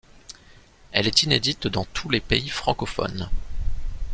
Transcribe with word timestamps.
Elle 0.93 1.05
est 1.05 1.21
inédite 1.21 1.67
dans 1.67 1.85
tous 1.85 2.09
les 2.09 2.21
pays 2.21 2.49
francophones. 2.49 3.29